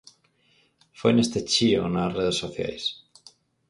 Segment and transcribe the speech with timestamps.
[0.99, 2.83] Foi neste chío nas redes sociais.